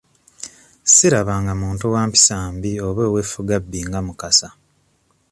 Sirabanga 0.93 1.51
muntu 1.61 1.83
wa 1.93 2.03
mpisa 2.09 2.37
mbi 2.55 2.71
oba 2.87 3.01
ow'effugabbi 3.09 3.79
nga 3.87 3.99
Mukasa. 4.05 4.49